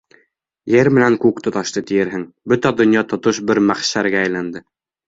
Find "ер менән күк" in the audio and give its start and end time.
0.75-1.43